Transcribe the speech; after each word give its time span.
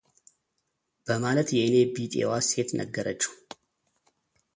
በማለት 1.07 1.49
የእኔ 1.57 1.75
ቢጤዋ 1.95 2.31
ሴት 2.49 2.69
ነገረችው፡፡ 2.79 3.33